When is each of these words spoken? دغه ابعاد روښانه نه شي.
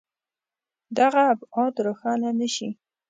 دغه 0.97 1.21
ابعاد 1.33 1.73
روښانه 1.87 2.29
نه 2.39 2.47
شي. 2.55 2.69